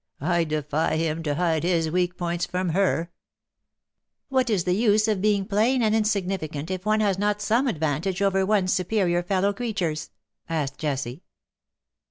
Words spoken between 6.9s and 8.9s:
has not some advantage over one's